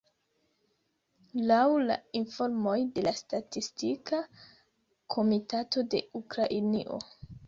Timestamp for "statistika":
3.19-4.21